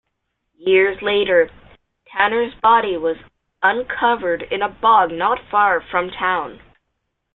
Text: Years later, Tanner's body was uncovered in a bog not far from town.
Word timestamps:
Years 0.57 0.97
later, 1.03 1.51
Tanner's 2.07 2.55
body 2.55 2.97
was 2.97 3.17
uncovered 3.61 4.41
in 4.41 4.63
a 4.63 4.67
bog 4.69 5.11
not 5.11 5.39
far 5.51 5.79
from 5.79 6.09
town. 6.09 6.59